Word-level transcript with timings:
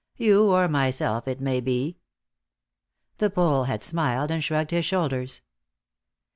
You, 0.17 0.49
or 0.49 0.67
myself, 0.67 1.27
it 1.27 1.39
may 1.39 1.61
be." 1.61 1.99
The 3.19 3.29
Pole 3.29 3.65
had 3.65 3.83
smiled 3.83 4.31
and 4.31 4.43
shrugged 4.43 4.71
his 4.71 4.83
shoulders. 4.83 5.43